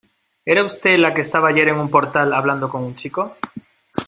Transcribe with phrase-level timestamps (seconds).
[0.51, 3.35] ¿era usted la que estaba ayer en un portal hablando con un chico?